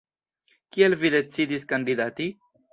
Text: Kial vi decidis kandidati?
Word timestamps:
Kial 0.77 0.97
vi 1.05 1.13
decidis 1.17 1.69
kandidati? 1.75 2.31